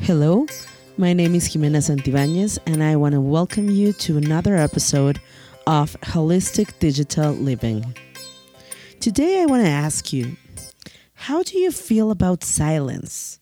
[0.00, 0.46] Hello,
[0.96, 5.20] my name is Jimena Santibáñez, and I want to welcome you to another episode
[5.66, 7.94] of Holistic Digital Living.
[9.00, 10.36] Today, I want to ask you
[11.12, 13.38] how do you feel about silence?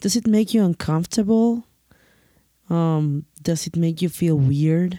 [0.00, 1.64] Does it make you uncomfortable?
[2.68, 4.98] Um, does it make you feel weird?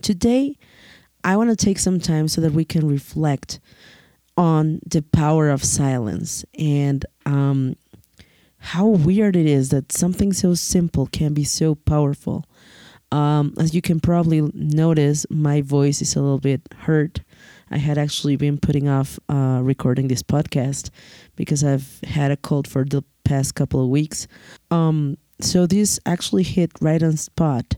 [0.00, 0.56] Today,
[1.22, 3.60] I want to take some time so that we can reflect
[4.36, 7.76] on the power of silence and um,
[8.62, 12.44] how weird it is that something so simple can be so powerful.
[13.10, 17.20] Um, as you can probably notice, my voice is a little bit hurt.
[17.72, 20.90] I had actually been putting off uh, recording this podcast
[21.34, 24.28] because I've had a cold for the past couple of weeks.
[24.70, 27.74] Um, so this actually hit right on spot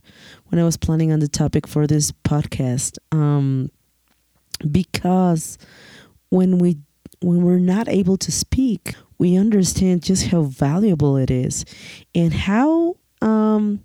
[0.48, 2.98] when I was planning on the topic for this podcast.
[3.10, 3.70] Um,
[4.70, 5.56] because
[6.28, 6.76] when we
[7.20, 11.64] when we're not able to speak, we understand just how valuable it is
[12.14, 13.80] and how um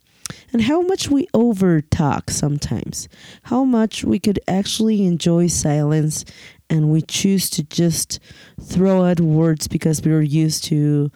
[0.51, 3.07] and how much we over talk sometimes
[3.43, 6.25] how much we could actually enjoy silence
[6.69, 8.19] and we choose to just
[8.61, 11.09] throw out words because we're used to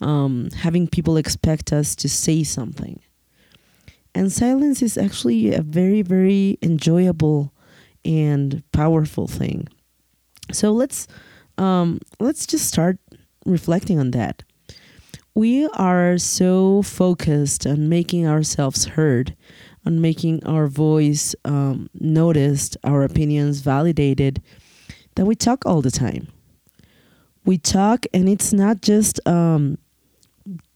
[0.00, 3.00] um, having people expect us to say something.
[4.14, 7.52] And silence is actually a very very enjoyable
[8.04, 9.68] and powerful thing.
[10.52, 11.06] So let's
[11.58, 12.98] um, let's just start
[13.44, 14.42] reflecting on that.
[15.34, 19.36] We are so focused on making ourselves heard,
[19.86, 24.42] on making our voice um, noticed, our opinions validated,
[25.14, 26.28] that we talk all the time.
[27.44, 29.78] We talk, and it's not just um,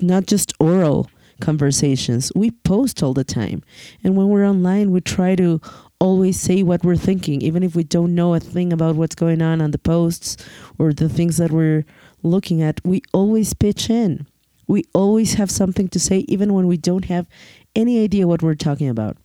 [0.01, 2.33] not just oral conversations.
[2.35, 3.63] We post all the time,
[4.03, 5.61] and when we're online, we try to
[5.99, 9.43] always say what we're thinking, even if we don't know a thing about what's going
[9.43, 10.37] on on the posts
[10.79, 11.85] or the things that we're
[12.25, 14.27] looking at, we always pitch in.
[14.67, 17.29] We always have something to say, even when we don't have
[17.77, 19.17] any idea what we're talking about.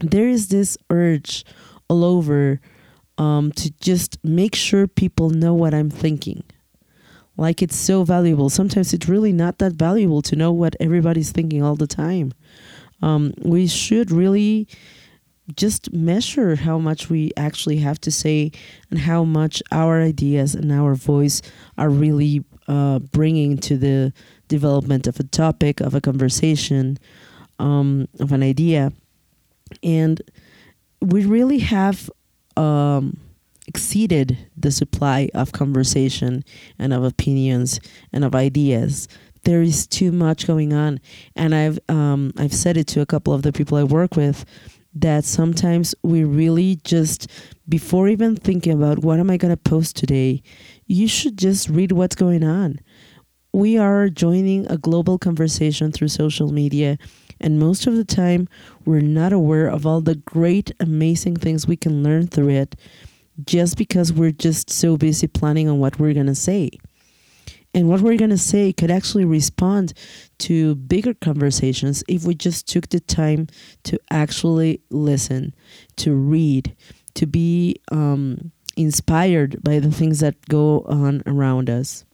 [0.00, 1.44] There is this urge
[1.88, 2.60] all over
[3.18, 6.42] um, to just make sure people know what I'm thinking.
[7.36, 8.50] Like it's so valuable.
[8.50, 12.32] Sometimes it's really not that valuable to know what everybody's thinking all the time.
[13.00, 14.68] Um, we should really
[15.56, 18.52] just measure how much we actually have to say
[18.90, 21.42] and how much our ideas and our voice
[21.76, 24.12] are really uh, bringing to the
[24.48, 26.98] development of a topic, of a conversation,
[27.58, 28.92] um, of an idea.
[29.82, 30.22] And
[31.00, 32.08] we really have
[32.56, 33.18] um,
[33.66, 36.44] exceeded the supply of conversation
[36.78, 37.80] and of opinions
[38.12, 39.08] and of ideas.
[39.44, 41.00] There is too much going on,
[41.34, 44.44] and I've um, I've said it to a couple of the people I work with
[44.94, 47.28] that sometimes we really just
[47.68, 50.42] before even thinking about what am I going to post today,
[50.86, 52.78] you should just read what's going on.
[53.52, 56.98] We are joining a global conversation through social media,
[57.40, 58.48] and most of the time,
[58.84, 62.76] we're not aware of all the great, amazing things we can learn through it
[63.44, 66.70] just because we're just so busy planning on what we're going to say
[67.74, 69.94] and what we're going to say could actually respond
[70.38, 73.46] to bigger conversations if we just took the time
[73.84, 75.54] to actually listen,
[75.96, 76.76] to read,
[77.14, 82.04] to be um, inspired by the things that go on around us.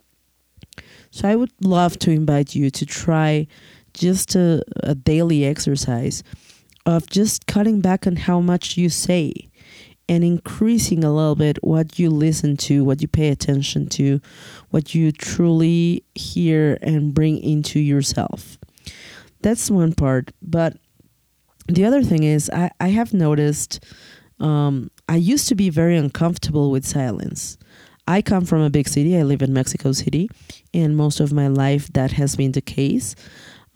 [1.11, 3.47] So I would love to invite you to try
[3.95, 6.23] just a, a daily exercise
[6.87, 9.49] of just cutting back on how much you say
[10.09, 14.21] and increasing a little bit what you listen to, what you pay attention to,
[14.71, 18.59] what you truly hear and bring into yourself.
[19.41, 20.33] That's one part.
[20.43, 20.77] But
[21.67, 23.85] the other thing is, I, I have noticed
[24.41, 27.59] um, I used to be very uncomfortable with silence.
[28.07, 29.19] I come from a big city.
[29.19, 30.31] I live in Mexico City,
[30.73, 33.15] and most of my life that has been the case.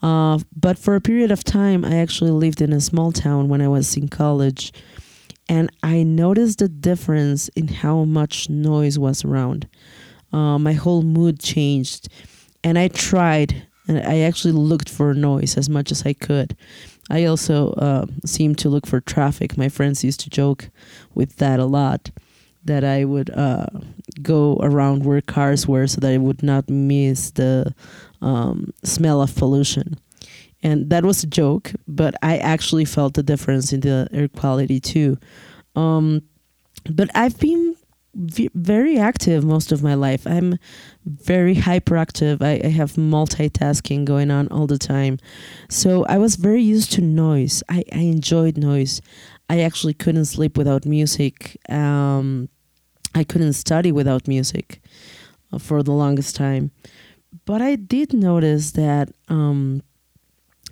[0.03, 3.61] Uh, but for a period of time, I actually lived in a small town when
[3.61, 4.73] I was in college
[5.49, 9.69] and I noticed the difference in how much noise was around.
[10.33, 12.09] Uh, my whole mood changed,
[12.65, 16.57] and I tried, and I actually looked for noise as much as I could.
[17.11, 19.59] I also uh, seemed to look for traffic.
[19.59, 20.71] My friends used to joke
[21.15, 22.11] with that a lot,
[22.65, 23.67] that I would uh,
[24.23, 27.75] go around where cars were so that I would not miss the
[28.21, 29.99] um, smell of pollution
[30.63, 34.81] and that was a joke but i actually felt the difference in the air quality
[34.81, 35.19] too
[35.75, 36.23] um,
[36.91, 37.77] but i've been
[38.15, 40.27] v- very active most of my life.
[40.27, 40.59] I'm
[41.05, 42.43] very hyperactive.
[42.43, 45.19] I, I have multitasking going on all the time.
[45.69, 47.63] So i was very used to noise.
[47.69, 49.01] I, I enjoyed noise.
[49.49, 51.59] I actually couldn't sleep without music.
[51.69, 52.49] Um,
[53.15, 54.81] i couldn't study without music
[55.53, 56.71] uh, for the longest time.
[57.45, 59.83] But I did notice that um,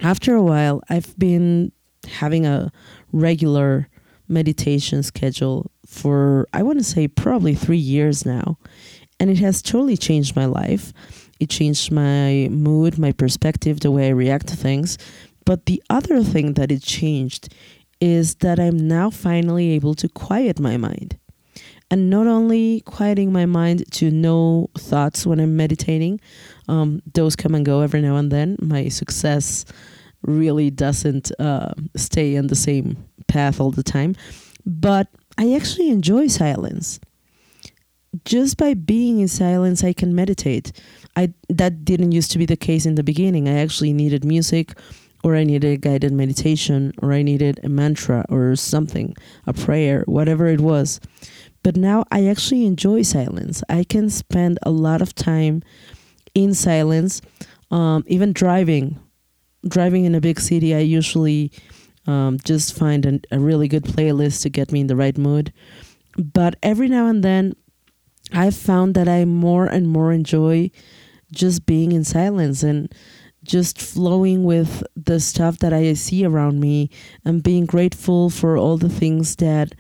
[0.03, 1.73] after a while, I've been
[2.07, 2.71] having a
[3.13, 3.89] regular
[4.29, 8.59] meditation schedule for, I want to say, probably three years now.
[9.19, 10.93] And it has totally changed my life.
[11.41, 14.97] It changed my mood, my perspective, the way I react to things.
[15.45, 17.53] But the other thing that it changed
[18.01, 21.19] is that I'm now finally able to quiet my mind.
[21.91, 26.21] And not only quieting my mind to no thoughts when I'm meditating,
[26.69, 28.57] um, those come and go every now and then.
[28.63, 29.65] My success
[30.23, 32.97] really doesn't uh, stay on the same
[33.27, 34.15] path all the time.
[34.65, 35.09] But
[35.41, 37.01] I actually enjoy silence.
[38.27, 40.71] Just by being in silence, I can meditate.
[41.17, 43.49] I that didn't used to be the case in the beginning.
[43.49, 44.75] I actually needed music,
[45.25, 49.17] or I needed a guided meditation, or I needed a mantra or something,
[49.47, 51.01] a prayer, whatever it was.
[51.63, 53.63] But now I actually enjoy silence.
[53.71, 55.63] I can spend a lot of time
[56.35, 57.23] in silence,
[57.71, 59.01] um, even driving
[59.69, 61.53] driving in a big city, I usually
[62.07, 65.53] um, just find an, a really good playlist to get me in the right mood.
[66.17, 67.55] But every now and then,
[68.33, 70.71] I've found that I more and more enjoy
[71.33, 72.93] just being in silence and
[73.43, 76.91] just flowing with the stuff that I see around me
[77.25, 79.75] and being grateful for all the things that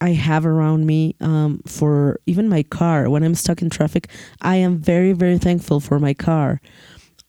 [0.00, 3.08] I have around me, um, for even my car.
[3.08, 4.08] When I'm stuck in traffic,
[4.40, 6.60] I am very, very thankful for my car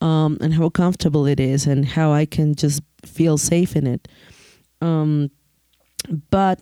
[0.02, 4.08] um, and how comfortable it is and how I can just feel safe in it.
[4.82, 5.32] Um,
[6.30, 6.62] but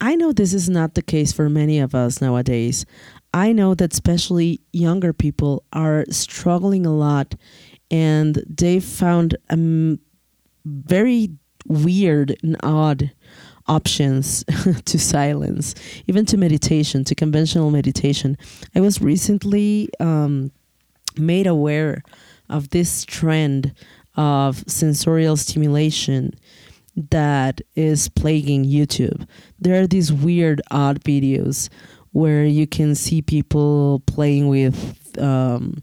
[0.00, 2.86] I know this is not the case for many of us nowadays.
[3.34, 7.34] I know that especially younger people are struggling a lot
[7.90, 9.98] and they've found um,
[10.64, 11.30] very
[11.66, 13.10] weird and odd
[13.66, 14.44] options
[14.84, 15.74] to silence,
[16.06, 18.36] even to meditation, to conventional meditation.
[18.74, 20.50] I was recently um,
[21.16, 22.02] made aware
[22.50, 23.72] of this trend
[24.16, 26.34] of sensorial stimulation
[27.10, 29.26] that is plaguing YouTube.
[29.58, 31.68] There are these weird, odd videos
[32.12, 35.82] where you can see people playing with um,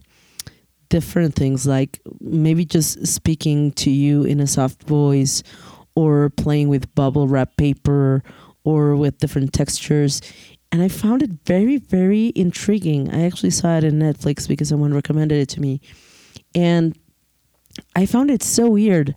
[0.89, 5.41] different things, like maybe just speaking to you in a soft voice,
[5.95, 8.21] or playing with bubble wrap paper,
[8.63, 10.21] or with different textures.
[10.71, 13.09] And I found it very, very intriguing.
[13.09, 15.79] I actually saw it in Netflix because someone recommended it to me.
[16.57, 16.97] And
[17.95, 19.13] I found it so weird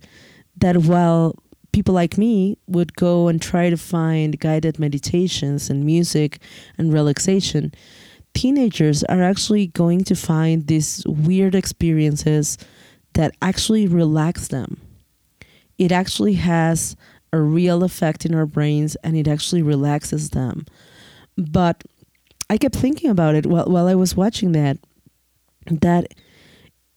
[0.57, 1.35] that while
[1.71, 6.39] people like me would go and try to find guided meditations and music
[6.77, 7.73] and relaxation,
[8.35, 12.59] teenagers are actually going to find these weird experiences
[13.13, 14.79] that actually relax them.
[15.79, 16.95] It actually has
[17.33, 20.67] a real effect in our brains and it actually relaxes them.
[21.37, 21.83] But
[22.51, 24.77] I kept thinking about it while, while I was watching that,
[25.65, 26.13] that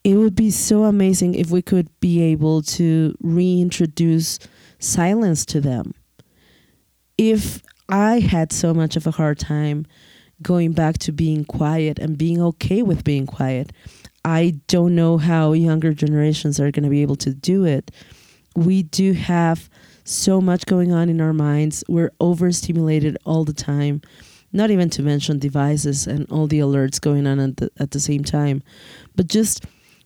[0.04, 4.38] it would be so amazing if we could be able to reintroduce
[4.78, 5.94] silence to them.
[7.16, 9.86] If I had so much of a hard time
[10.42, 13.72] going back to being quiet and being okay with being quiet,
[14.26, 17.90] I don't know how younger generations are going to be able to do it.
[18.54, 19.70] We do have
[20.04, 21.82] so much going on in our minds.
[21.88, 24.02] We're overstimulated all the time.
[24.52, 28.00] Not even to mention devices and all the alerts going on at the, at the
[28.00, 28.62] same time.
[29.16, 29.64] But just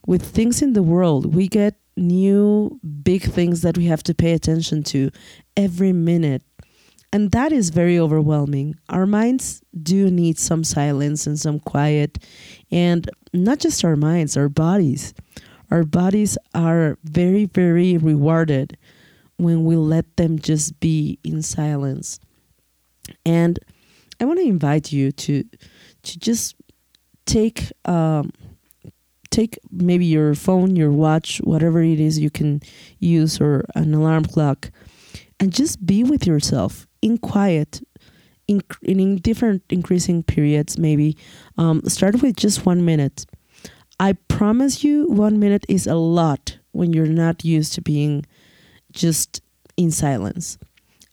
[0.08, 4.32] with things in the world, we get new big things that we have to pay
[4.32, 5.10] attention to
[5.55, 6.43] every minute.
[7.12, 8.77] And that is very overwhelming.
[8.88, 12.24] Our minds do need some silence and some quiet.
[12.70, 15.12] And not just our minds, our bodies.
[15.70, 18.79] Our bodies are very, very rewarded
[19.36, 22.19] when we let them just be in silence.
[23.27, 23.58] And
[24.20, 25.44] I want to invite you to
[26.05, 26.55] to just
[27.27, 28.32] take um,
[29.31, 32.61] take maybe your phone, your watch, whatever it is you can
[32.99, 34.70] use, or an alarm clock,
[35.41, 37.81] and just be with yourself in quiet,
[38.47, 41.17] in, in different increasing periods, maybe.
[41.56, 43.27] Um, start with just one minute.
[44.01, 48.25] I promise you, one minute is a lot when you're not used to being
[48.93, 49.43] just
[49.77, 50.58] in silence.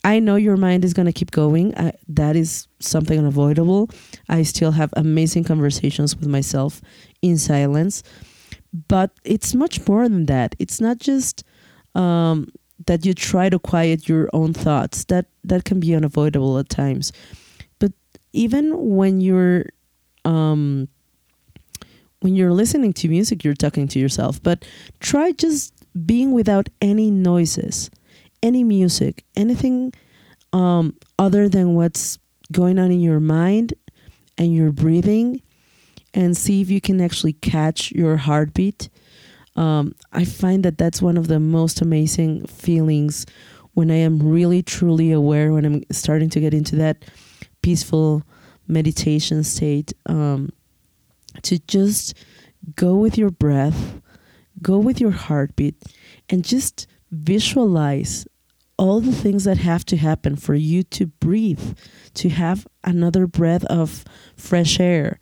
[0.05, 1.75] I know your mind is going to keep going.
[1.75, 3.89] I, that is something unavoidable.
[4.29, 6.79] I still have amazing conversations with myself
[7.23, 8.03] in silence.
[8.87, 10.55] But it's much more than that.
[10.59, 11.43] It's not just
[11.95, 12.49] um,
[12.85, 15.05] that you try to quiet your own thoughts.
[15.05, 17.11] That that can be unavoidable at times.
[17.79, 17.91] But
[18.31, 19.65] even when you're
[20.23, 20.87] um,
[22.19, 24.43] when you're listening to music, you're talking to yourself.
[24.43, 24.65] But
[24.99, 25.73] try just
[26.05, 27.89] being without any noises
[28.45, 29.91] any music, anything
[30.53, 32.19] um, other than what's
[32.51, 33.73] going on in your mind
[34.37, 35.41] and your breathing,
[36.13, 38.89] and see if you can actually catch your heartbeat.
[39.55, 43.25] Um, I find that that's one of the most amazing feelings
[43.73, 47.03] when I am really truly aware, when I'm starting to get into that
[47.61, 48.23] peaceful
[48.67, 50.51] meditation state, um,
[51.41, 52.13] to just
[52.75, 53.99] go with your breath,
[54.61, 55.75] go with your heartbeat,
[56.29, 58.27] and just visualize
[58.77, 61.77] all the things that have to happen for you to breathe,
[62.13, 64.03] to have another breath of
[64.35, 65.19] fresh air,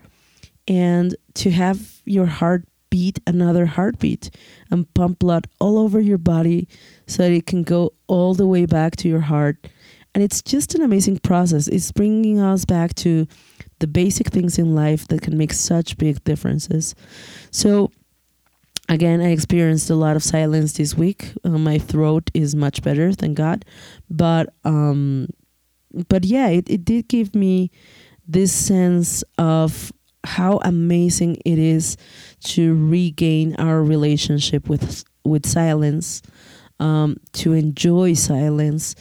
[0.68, 4.30] and to have your heart beat another heartbeat
[4.70, 6.68] and pump blood all over your body
[7.08, 9.68] so that it can go all the way back to your heart.
[10.14, 11.68] And it's just an amazing process.
[11.68, 13.28] It's bringing us back to
[13.80, 16.94] the basic things in life that can make such big differences.
[17.50, 17.92] So,
[18.90, 21.34] again, I experienced a lot of silence this week.
[21.44, 23.66] Uh, my throat is much better, thank God.
[24.10, 25.28] But um,
[26.10, 27.72] but yeah, it, it did give me
[28.28, 29.92] this sense of
[30.26, 31.98] how amazing it is
[32.42, 36.22] to regain our relationship with with silence,
[36.80, 38.96] um, to enjoy silence,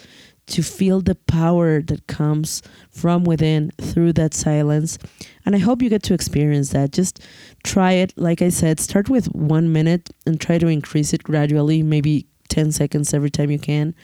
[0.46, 4.98] to feel the power that comes from within through that silence.
[5.44, 6.92] And I hope you get to experience that.
[6.92, 7.20] Just
[7.64, 8.12] try it.
[8.16, 12.72] Like I said, start with one minute and try to increase it gradually, maybe 10
[12.72, 13.94] seconds every time you can.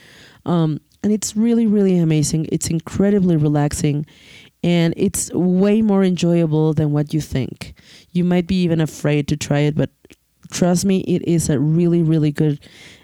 [0.46, 2.48] Um, and it's really, really amazing.
[2.50, 4.06] It's incredibly relaxing
[4.64, 7.74] and it's way more enjoyable than what you think.
[8.10, 9.90] You might be even afraid to try it, but
[10.50, 12.60] trust me, it is a really, really good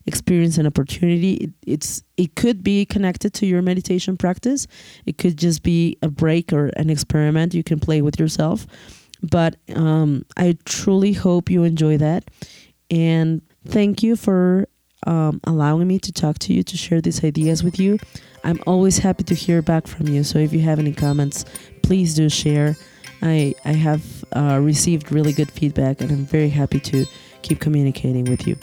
[0.06, 1.34] experience and opportunity.
[1.34, 4.66] It, it's it could be connected to your meditation practice.
[5.06, 8.66] It could just be a break or an experiment you can play with yourself.
[9.22, 12.24] But um, I truly hope you enjoy that,
[12.90, 14.68] and thank you for
[15.06, 17.98] um, allowing me to talk to you to share these ideas with you.
[18.42, 20.22] I'm always happy to hear back from you.
[20.22, 21.46] So if you have any comments,
[21.82, 22.76] please do share.
[23.22, 27.06] I I have uh, received really good feedback, and I'm very happy to
[27.44, 28.56] keep communicating with you.